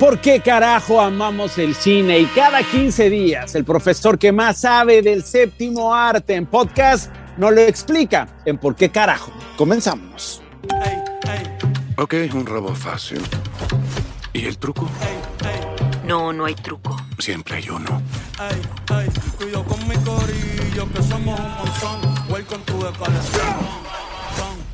[0.00, 2.20] ¿Por qué carajo amamos el cine?
[2.20, 7.52] Y cada 15 días el profesor que más sabe del séptimo arte en podcast nos
[7.52, 9.30] lo explica en por qué carajo.
[9.58, 10.40] Comenzamos.
[11.98, 13.20] Ok, un robo fácil.
[14.32, 14.88] ¿Y el truco?
[16.06, 16.96] No, no hay truco.
[17.18, 18.00] Siempre hay uno.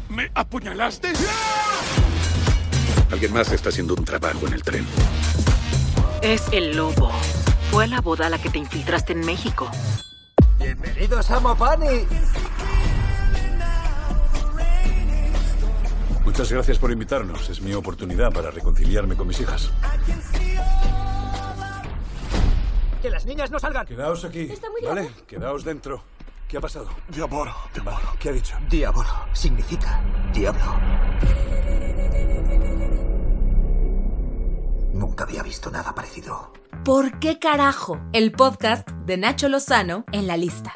[0.09, 1.09] ¿Me apuñalaste?
[3.17, 4.87] Alguien más está haciendo un trabajo en el tren.
[6.21, 7.11] Es el lobo.
[7.71, 9.71] Fue a la boda a la que te infiltraste en México.
[10.59, 12.05] Bienvenidos a Mopani.
[16.27, 17.49] Muchas gracias por invitarnos.
[17.49, 19.71] Es mi oportunidad para reconciliarme con mis hijas.
[23.01, 23.87] Que las niñas no salgan.
[23.87, 24.53] Quedaos aquí.
[24.87, 25.11] ¿Vale?
[25.27, 26.05] Quedaos dentro.
[26.47, 26.91] ¿Qué ha pasado?
[27.09, 27.99] Diablo, diablo.
[28.19, 28.59] ¿Qué ha dicho?
[28.69, 30.03] Diablo significa
[30.35, 30.77] diablo.
[35.57, 36.53] Visto nada parecido.
[36.85, 37.99] ¿Por qué carajo?
[38.13, 40.75] El podcast de Nacho Lozano en la lista.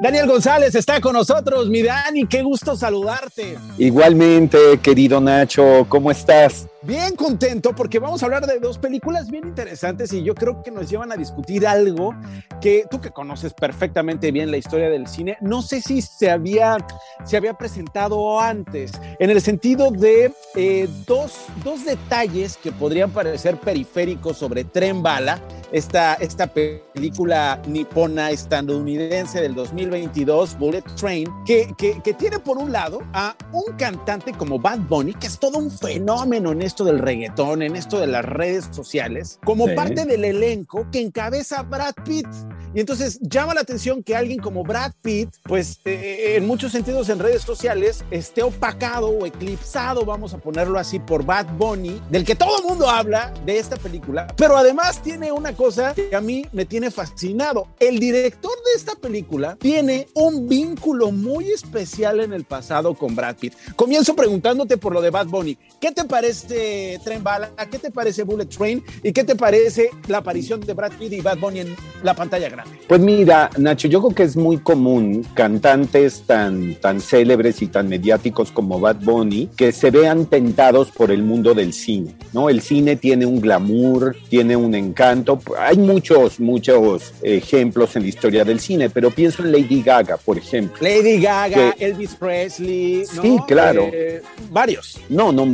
[0.00, 1.68] Daniel González está con nosotros.
[1.68, 3.58] Mi Dani, qué gusto saludarte.
[3.78, 6.68] Igualmente, querido Nacho, ¿cómo estás?
[6.84, 10.72] Bien contento porque vamos a hablar de dos películas bien interesantes y yo creo que
[10.72, 12.12] nos llevan a discutir algo
[12.60, 16.78] que tú que conoces perfectamente bien la historia del cine, no sé si se había,
[17.24, 23.58] se había presentado antes, en el sentido de eh, dos, dos detalles que podrían parecer
[23.58, 25.40] periféricos sobre Tren Bala,
[25.72, 33.00] esta, esta película nipona estadounidense del 2022, Bullet Train, que, que, tiene por un lado
[33.14, 37.60] a un cantante como Bad Bunny, que es todo un fenómeno en esto del reggaetón,
[37.60, 39.74] en esto de las redes sociales, como sí.
[39.74, 42.26] parte del elenco que encabeza Brad Pitt.
[42.74, 47.10] Y entonces llama la atención que alguien como Brad Pitt, pues eh, en muchos sentidos
[47.10, 52.24] en redes sociales, esté opacado o eclipsado, vamos a ponerlo así, por Bad Bunny, del
[52.24, 56.22] que todo el mundo habla de esta película, pero además tiene una cosa que a
[56.22, 57.68] mí me tiene fascinado.
[57.78, 63.36] El director de esta película tiene un vínculo muy especial en el pasado con Brad
[63.36, 63.52] Pitt.
[63.76, 65.58] Comienzo preguntándote por lo de Bad Bunny.
[65.78, 66.61] ¿Qué te parece
[67.04, 67.50] Tren Bala?
[67.70, 68.82] ¿Qué te parece Bullet Train?
[69.02, 72.48] ¿Y qué te parece la aparición de Brad Pitt y Bad Bunny en la pantalla
[72.48, 72.78] grande?
[72.88, 77.88] Pues mira, Nacho, yo creo que es muy común cantantes tan, tan célebres y tan
[77.88, 82.48] mediáticos como Bad Bunny que se vean tentados por el mundo del cine, ¿no?
[82.48, 85.40] El cine tiene un glamour, tiene un encanto.
[85.58, 90.38] Hay muchos, muchos ejemplos en la historia del cine, pero pienso en Lady Gaga, por
[90.38, 90.76] ejemplo.
[90.80, 93.22] Lady Gaga, que, Elvis Presley, ¿no?
[93.22, 93.88] Sí, claro.
[93.92, 94.98] Eh, varios.
[95.08, 95.46] No, no,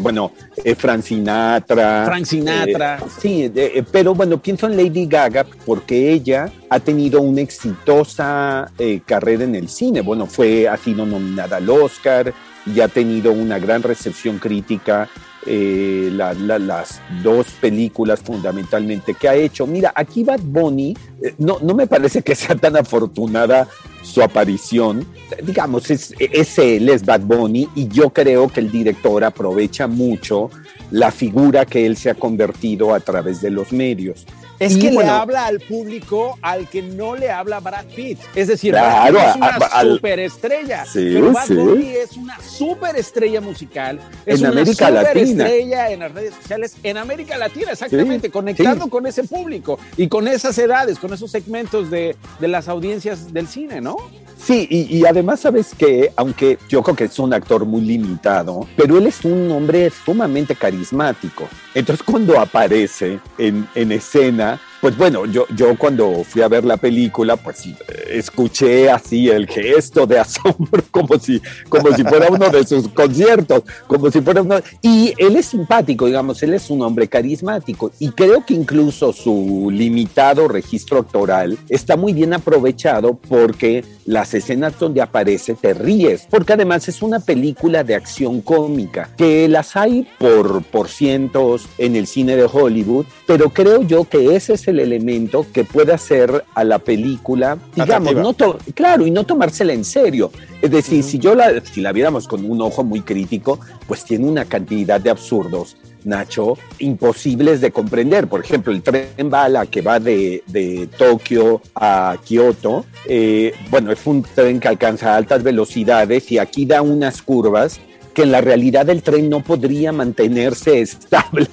[0.00, 0.32] Bueno,
[0.64, 2.04] eh, Frank Sinatra.
[2.06, 2.98] Frank Sinatra.
[2.98, 8.70] Eh, sí, eh, pero bueno, pienso en Lady Gaga porque ella ha tenido una exitosa
[8.78, 10.00] eh, carrera en el cine.
[10.00, 12.32] Bueno, fue, ha sido nominada al Oscar
[12.64, 15.08] y ha tenido una gran recepción crítica.
[15.44, 19.66] Eh, la, la, las dos películas fundamentalmente que ha hecho.
[19.66, 23.66] Mira, aquí Bad Bunny, eh, no, no me parece que sea tan afortunada
[24.04, 25.04] su aparición.
[25.42, 30.48] Digamos, es, es él, es Bad Bunny, y yo creo que el director aprovecha mucho
[30.92, 34.26] la figura que él se ha convertido a través de los medios.
[34.62, 38.18] Es que le habla al público al que no le habla Brad Pitt.
[38.34, 40.84] Es decir, claro, Brad Pitt es una a, a, superestrella.
[40.84, 41.54] Sí, pero Bad sí.
[41.54, 44.00] Bunny es una superestrella musical.
[44.26, 45.50] Es en una América Latina.
[45.50, 46.76] en las redes sociales.
[46.82, 48.28] En América Latina, exactamente.
[48.28, 52.68] Sí, conectando con ese público y con esas edades, con esos segmentos de, de las
[52.68, 53.96] audiencias del cine, ¿no?
[54.38, 58.66] Sí, y, y, además sabes que, aunque yo creo que es un actor muy limitado,
[58.76, 61.48] pero él es un hombre sumamente carismático.
[61.74, 66.76] Entonces cuando aparece en, en escena, pues bueno, yo, yo cuando fui a ver la
[66.76, 67.68] película, pues
[68.10, 73.62] escuché así el gesto de asombro, como si, como si fuera uno de sus conciertos,
[73.86, 74.56] como si fuera uno.
[74.82, 77.92] Y él es simpático, digamos, él es un hombre carismático.
[78.00, 84.80] Y creo que incluso su limitado registro actoral está muy bien aprovechado porque las escenas
[84.80, 90.08] donde aparece te ríes, porque además es una película de acción cómica, que las hay
[90.18, 94.71] por, por cientos en el cine de Hollywood, pero creo yo que ese es el
[94.80, 98.34] elemento que puede hacer a la película, digamos, no
[98.74, 100.30] claro, y no tomársela en serio.
[100.60, 101.10] Es decir, uh -huh.
[101.10, 105.00] si yo la, si la viéramos con un ojo muy crítico, pues tiene una cantidad
[105.00, 108.26] de absurdos Nacho, imposibles de comprender.
[108.26, 114.06] Por ejemplo, el tren bala que va de, de Tokio a Kioto, eh, bueno, es
[114.06, 117.80] un tren que alcanza altas velocidades y aquí da unas curvas
[118.14, 121.48] que en la realidad el tren no podría mantenerse estable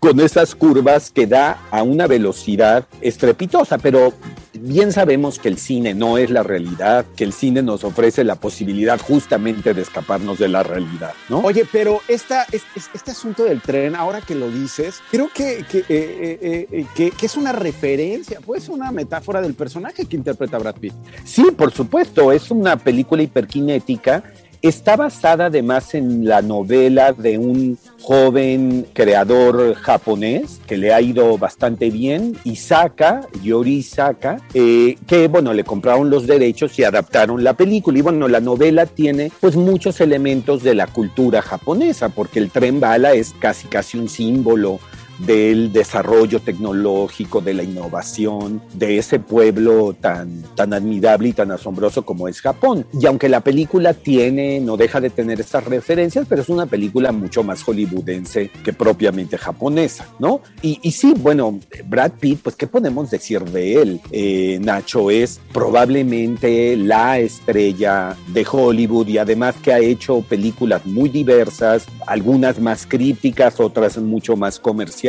[0.00, 4.12] con esas curvas que da a una velocidad estrepitosa, pero
[4.60, 8.36] bien sabemos que el cine no es la realidad, que el cine nos ofrece la
[8.36, 11.38] posibilidad justamente de escaparnos de la realidad, ¿no?
[11.40, 15.64] Oye, pero esta, es- es- este asunto del tren, ahora que lo dices, creo que,
[15.70, 20.16] que, eh, eh, eh, que- que es una referencia, pues una metáfora del personaje que
[20.16, 20.94] interpreta Brad Pitt.
[21.24, 24.22] Sí, por supuesto, es una película hiperkinética.
[24.60, 31.38] Está basada además en la novela de un joven creador japonés que le ha ido
[31.38, 37.52] bastante bien, Isaka, Yori Isaka, eh, que bueno, le compraron los derechos y adaptaron la
[37.54, 37.98] película.
[38.00, 42.80] Y bueno, la novela tiene pues muchos elementos de la cultura japonesa, porque el tren
[42.80, 44.80] bala es casi casi un símbolo
[45.18, 52.04] del desarrollo tecnológico, de la innovación, de ese pueblo tan, tan admirable y tan asombroso
[52.04, 52.86] como es Japón.
[52.92, 57.12] Y aunque la película tiene, no deja de tener estas referencias, pero es una película
[57.12, 60.40] mucho más hollywoodense que propiamente japonesa, ¿no?
[60.62, 64.00] Y, y sí, bueno, Brad Pitt, pues, ¿qué podemos decir de él?
[64.10, 71.08] Eh, Nacho es probablemente la estrella de Hollywood y además que ha hecho películas muy
[71.08, 75.07] diversas, algunas más críticas, otras mucho más comerciales,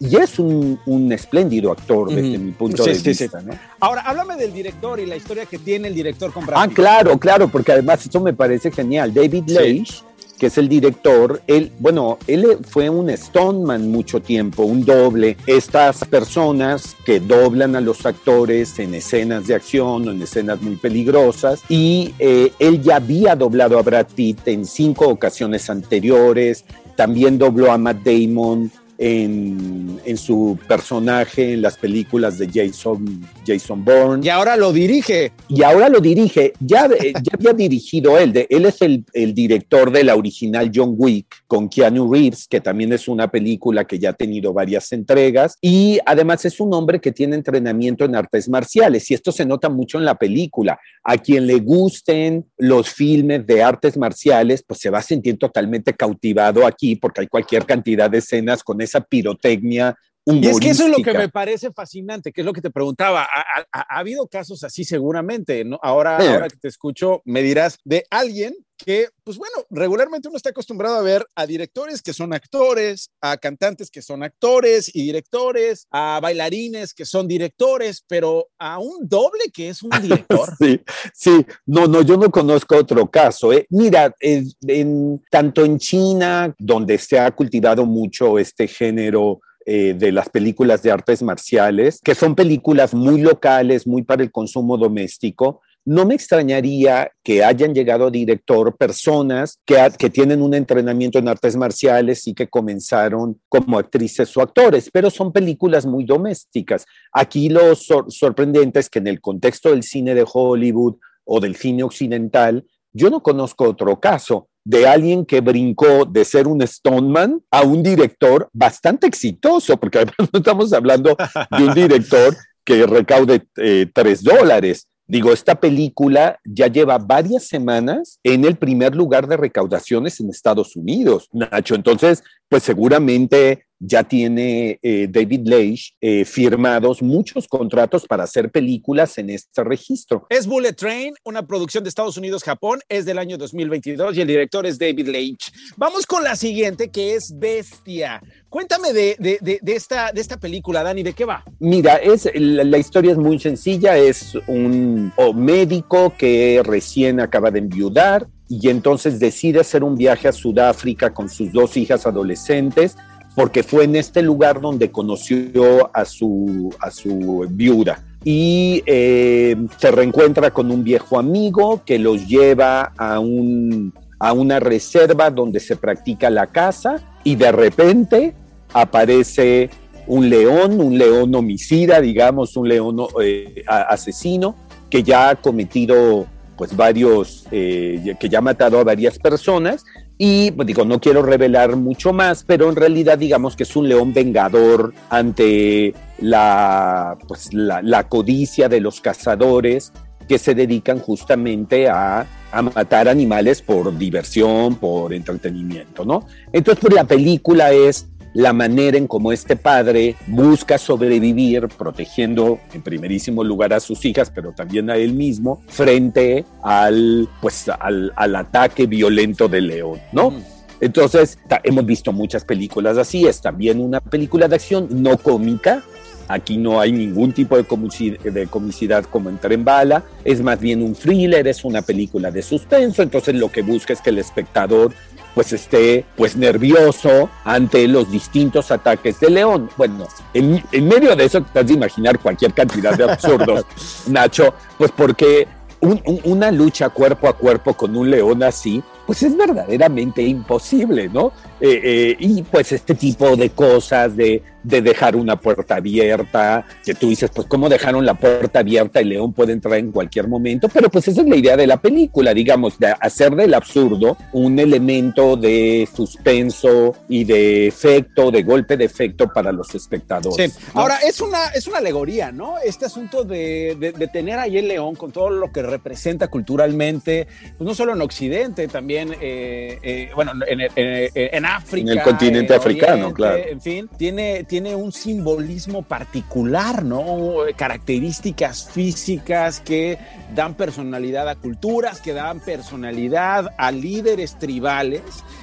[0.00, 3.24] y es un, un espléndido actor desde mi punto Sí, de sí, sí.
[3.24, 3.54] vista, ¿no?
[3.80, 7.18] Ahora, háblame del director y la historia que tiene el director con Brad Ah, claro,
[7.18, 9.12] claro, porque además eso me parece genial.
[9.14, 9.44] David.
[9.48, 10.02] Leitch,
[10.38, 15.36] que es el director, él, bueno, él fue un stoneman mucho tiempo, un doble.
[15.46, 20.76] Estas personas que doblan a los actores en escenas de acción o en escenas muy
[20.76, 21.60] peligrosas.
[21.68, 26.64] Y eh, él ya había doblado a Brad Pitt en cinco ocasiones anteriores.
[26.94, 33.84] También dobló a Matt Damon en, en su personaje en las películas de Jason, Jason
[33.84, 35.32] Bourne Y ahora lo dirige.
[35.48, 39.34] y ahora lo dirige, ya, eh, ya había dirigido él, de, él es el, el
[39.34, 43.98] director de la original John Wick con Keanu Reeves, que también es una película que
[43.98, 48.48] ya ha tenido varias entregas, y además es un hombre que tiene entrenamiento en artes
[48.48, 50.78] marciales, y esto se nota mucho en la película.
[51.04, 55.94] A quien le gusten los filmes de artes marciales, pues se va a sentir totalmente
[55.94, 59.92] cautivado aquí, porque hay cualquier cantidad de escenas con esa pirotecnia.
[60.34, 62.70] Y es que eso es lo que me parece fascinante, que es lo que te
[62.70, 63.22] preguntaba.
[63.22, 65.78] Ha, ha- ha habido casos así seguramente, ¿no?
[65.82, 70.50] Ahora, ahora que te escucho, me dirás de alguien que, pues bueno, regularmente uno está
[70.50, 75.88] acostumbrado a ver a directores que son actores, a cantantes que son actores y directores,
[75.90, 80.54] a bailarines que son directores, pero a un doble que es un director.
[80.60, 80.80] Sí,
[81.12, 83.52] sí, no, no, yo no conozco otro caso.
[83.52, 83.66] ¿eh?
[83.70, 90.12] Mira, eh, en, tanto en China, donde se ha cultivado mucho este género eh, de
[90.12, 95.60] las películas de artes marciales, que son películas muy locales, muy para el consumo doméstico,
[95.84, 101.28] no me extrañaría que hayan llegado a director personas que, que tienen un entrenamiento en
[101.28, 106.86] artes marciales y que comenzaron como actrices o actores, pero son películas muy domésticas.
[107.12, 111.56] Aquí lo sor- sorprendente es que en el contexto del cine de Hollywood o del
[111.56, 117.42] cine occidental, yo no conozco otro caso de alguien que brincó de ser un Stoneman
[117.50, 121.16] a un director bastante exitoso, porque además no estamos hablando
[121.56, 124.86] de un director que recaude eh, tres dólares.
[125.06, 130.76] Digo, esta película ya lleva varias semanas en el primer lugar de recaudaciones en Estados
[130.76, 131.74] Unidos, Nacho.
[131.74, 139.18] Entonces, pues seguramente ya tiene eh, David Leitch eh, firmados muchos contratos para hacer películas
[139.18, 140.26] en este registro.
[140.30, 144.66] Es Bullet Train, una producción de Estados Unidos-Japón, es del año 2022 y el director
[144.66, 145.52] es David Leitch.
[145.76, 148.20] Vamos con la siguiente, que es Bestia.
[148.48, 151.44] Cuéntame de, de- de- de esta, de esta película, Dani, ¿de qué va?
[151.60, 157.50] Mira, es, la, la historia es muy sencilla, es un oh, médico que recién acaba
[157.50, 162.96] de enviudar y entonces decide hacer un viaje a Sudáfrica con sus dos hijas adolescentes
[163.34, 168.04] porque fue en este lugar donde conoció a su, a su viuda.
[168.24, 174.58] Y eh, se reencuentra con un viejo amigo que los lleva a, un, a una
[174.58, 178.34] reserva donde se practica la caza y de repente
[178.72, 179.70] aparece
[180.08, 184.56] un león, un león homicida, digamos, un león eh, asesino
[184.90, 189.84] que ya ha cometido pues varios, eh, que ya ha matado a varias personas
[190.18, 193.88] y pues, digo, no quiero revelar mucho más, pero en realidad digamos que es un
[193.88, 199.92] león vengador ante la, pues, la, la codicia de los cazadores
[200.28, 206.26] que se dedican justamente a, a matar animales por diversión, por entretenimiento, ¿no?
[206.52, 212.82] Entonces, pues la película es la manera en cómo este padre busca sobrevivir protegiendo en
[212.82, 218.36] primerísimo lugar a sus hijas, pero también a él mismo frente al pues al, al
[218.36, 220.30] ataque violento del león, ¿no?
[220.30, 220.42] Mm.
[220.80, 225.82] Entonces, hemos visto muchas películas así, es también una película de acción no cómica,
[226.28, 230.60] Aquí no hay ningún tipo de comicidad, de comicidad como en Tren Bala, es más
[230.60, 234.18] bien un thriller, es una película de suspenso, entonces lo que busca es que el
[234.18, 234.92] espectador
[235.34, 239.70] pues esté pues nervioso ante los distintos ataques de León.
[239.76, 243.64] Bueno, en, en medio de eso te vas a imaginar cualquier cantidad de absurdos,
[244.08, 245.46] Nacho, pues porque
[245.80, 251.08] un- un- una lucha cuerpo a cuerpo con un león así, pues es verdaderamente imposible,
[251.08, 251.32] ¿no?
[251.62, 256.94] Eh, eh, y pues este tipo de cosas de, de dejar una puerta abierta, que
[256.94, 260.68] tú dices, pues cómo dejaron la puerta abierta, el león puede entrar en cualquier momento,
[260.68, 264.58] pero pues esa es la idea de la película, digamos, de hacer del absurdo un
[264.58, 270.52] elemento de suspenso y de efecto, de golpe de efecto para los espectadores.
[270.52, 270.58] Sí.
[270.74, 270.82] ¿no?
[270.82, 272.56] Ahora, es una, es una alegoría, ¿no?
[272.62, 277.26] Este asunto de, de- de tener ahí el león con todo lo que representa culturalmente,
[277.56, 281.92] pues no solo en Occidente, también, eh, eh, bueno, en, en- en- en África.
[281.92, 283.36] En el continente en africano, Oriente, claro.
[283.48, 287.34] En fin, tiene, tiene un simbolismo particular, ¿no?
[287.56, 289.98] Características físicas que
[290.34, 295.02] dan personalidad a culturas, que dan personalidad a líderes tribales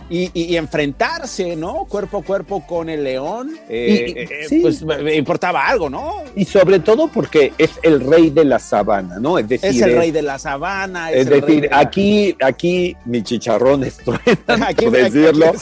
[0.10, 1.86] y, y- y enfrentarse, ¿no?
[1.86, 4.60] Cuerpo a cuerpo con el león, eh, Y- y- eh, sí.
[4.62, 6.24] pues me importaba algo, ¿no?
[6.36, 9.40] Y sobre todo porque es el rey de la sabana, ¿no?
[9.40, 11.12] Es decir, Es el rey de la sabana.
[11.12, 14.20] es el rey decir, de la- aquí, aquí mi chicharrón es truena,
[14.68, 15.54] Aquí, por aquí- decirlo.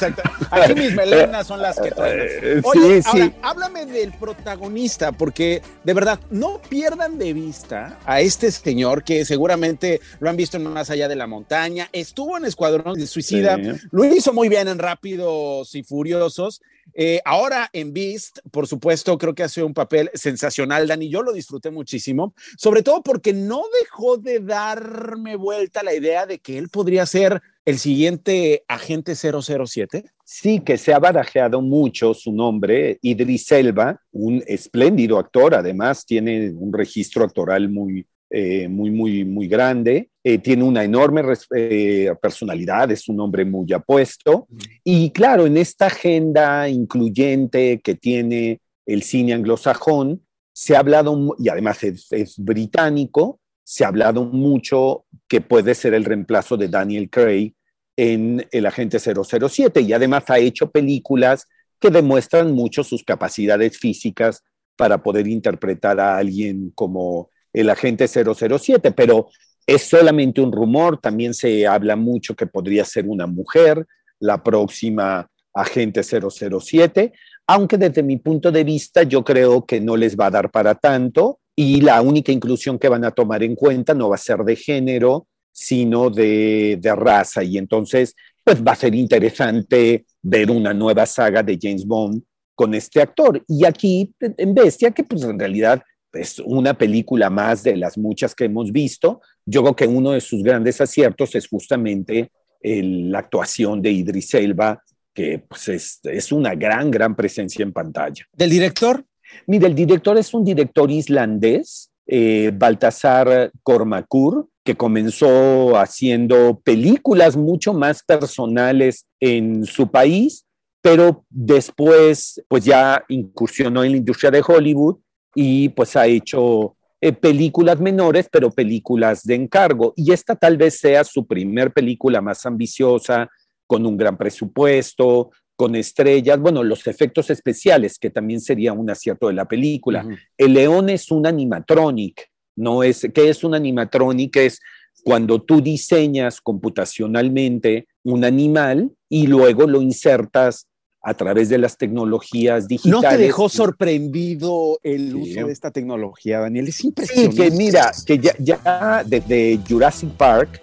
[0.52, 2.28] Aquí mis melenas son las que truenan.
[2.28, 3.34] Eh, Oye, sí, ahora, sí.
[3.42, 10.00] háblame del protagonista, porque de verdad, no pierdan de vista a este señor que seguramente
[10.20, 13.88] lo han visto en Más Allá de la Montaña, estuvo en Escuadrón de Suicida, Sí.
[13.92, 16.62] lo hizo muy bien en Rápidos y Furiosos.
[16.96, 21.10] Eh, ahora en Beast, por supuesto, creo que hace un papel sensacional, Dani.
[21.10, 26.40] Yo lo disfruté muchísimo, sobre todo porque no dejó de darme vuelta la idea de
[26.40, 30.04] que él podría ser el siguiente agente 007.
[30.26, 36.52] Sí, que se ha barajeado mucho su nombre, Idris Elba, un espléndido actor, además tiene
[36.52, 41.22] un registro actoral muy, eh, muy, muy, muy grande, eh, tiene una enorme
[41.56, 44.48] eh, personalidad, es un hombre muy apuesto,
[44.84, 51.50] y claro, en esta agenda incluyente que tiene el cine anglosajón, se ha hablado, y
[51.50, 57.10] además es, es británico, se ha hablado mucho que puede ser el reemplazo de Daniel
[57.10, 57.54] Craig
[57.96, 61.48] en El Agente 007 y además ha hecho películas
[61.80, 64.44] que demuestran mucho sus capacidades físicas
[64.76, 69.28] para poder interpretar a alguien como el Agente 007, pero
[69.66, 73.86] es solamente un rumor, también se habla mucho que podría ser una mujer,
[74.20, 77.14] la próxima Agente 007,
[77.48, 80.76] aunque desde mi punto de vista yo creo que no les va a dar para
[80.76, 84.40] tanto y la única inclusión que van a tomar en cuenta no va a ser
[84.40, 87.44] de género, sino de, de raza.
[87.44, 92.24] Y entonces, pues va a ser interesante ver una nueva saga de James Bond
[92.56, 93.44] con este actor.
[93.48, 95.82] Y aquí en Bestia, que pues en realidad
[96.12, 100.22] es una película más de las muchas que hemos visto, yo creo que uno de
[100.22, 102.32] sus grandes aciertos es justamente
[102.62, 104.82] la actuación de Idris Elba,
[105.14, 108.26] que pues es, es una gran, gran presencia en pantalla.
[108.32, 109.04] ¿Del director?
[109.48, 117.74] Mira, el director es un director islandés, eh, Baltasar Kormakur, que comenzó haciendo películas mucho
[117.74, 120.46] más personales en su país,
[120.82, 124.98] pero después pues ya incursionó en la industria de Hollywood
[125.36, 129.94] y pues ha hecho eh, películas menores, pero películas de encargo.
[129.98, 133.30] Y esta tal vez sea su primer película más ambiciosa,
[133.68, 139.28] con un gran presupuesto, con estrellas, bueno, los efectos especiales, que también sería un acierto
[139.28, 140.06] de la película.
[140.38, 144.36] El león es un animatronic, no es, ¿qué es un animatronic?
[144.38, 144.60] Es
[145.04, 150.68] cuando tú diseñas computacionalmente un animal y luego lo insertas
[151.06, 153.10] a través de las tecnologías ¿No digitales.
[153.10, 155.16] te dejó sorprendido el Sí.
[155.16, 156.70] uso de esta tecnología, Daniel?
[156.70, 157.36] Es Sí, impresionante.
[157.36, 160.62] que mira, que ya, ya desde Jurassic Park,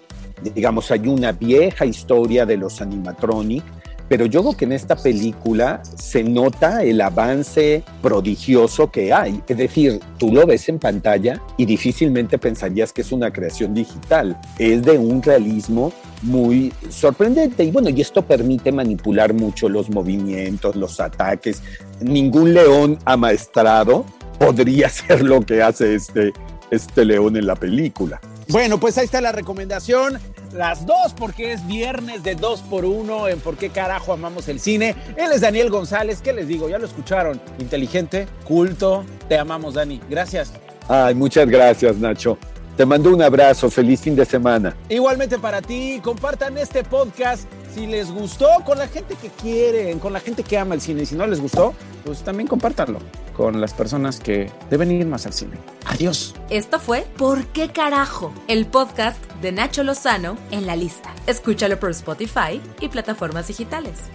[0.55, 3.63] digamos, hay una vieja historia de los animatronic,
[4.11, 9.41] pero yo creo que en esta película se nota el avance prodigioso que hay.
[9.47, 14.37] Es decir, tú lo ves en pantalla y difícilmente pensarías que es una creación digital.
[14.59, 17.63] Es de un realismo muy sorprendente.
[17.63, 21.63] Y bueno, y esto permite manipular mucho los movimientos, los ataques.
[22.01, 24.05] Ningún león amaestrado
[24.41, 26.33] podría hacer lo que hace este,
[26.73, 28.21] este león en la película.
[28.49, 30.19] Bueno, pues ahí está la recomendación.
[30.53, 34.59] Las dos, porque es viernes de dos por uno en por qué carajo amamos el
[34.59, 34.97] cine.
[35.17, 36.21] Él es Daniel González.
[36.23, 36.69] ¿Qué les digo?
[36.69, 37.41] Ya lo escucharon.
[37.59, 39.05] Inteligente, culto.
[39.29, 40.01] Te amamos, Dani.
[40.11, 40.53] Gracias.
[40.89, 42.37] Ay, muchas gracias, Nacho.
[42.77, 43.71] Te mando un abrazo.
[43.71, 44.75] Feliz fin de semana.
[44.89, 50.13] Igualmente para ti, compartan este podcast Si les gustó, con la gente que quieren, con
[50.13, 51.03] la gente que ama el cine.
[51.03, 51.75] Y si no les gustó,
[52.05, 52.99] pues también compártanlo
[53.37, 55.57] con las personas que deben ir más al cine.
[55.87, 56.35] Adiós.
[56.51, 58.35] Esto fue ¿Por qué carajo?
[58.49, 61.15] El podcast de Nacho Lozano en la lista.
[61.27, 64.11] Escúchalo por Spotify y plataformas digitales.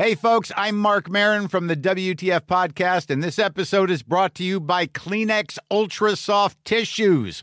[0.00, 4.44] Hey, folks, I'm Mark Marin from the WTF Podcast, and this episode is brought to
[4.44, 7.42] you by Kleenex Ultra Soft Tissues,